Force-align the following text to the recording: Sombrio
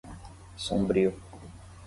Sombrio 0.63 1.13